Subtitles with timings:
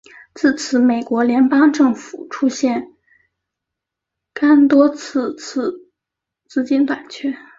[0.33, 2.95] 自此美国联邦政府出现
[4.41, 5.91] 廿多次次
[6.47, 7.37] 资金短缺。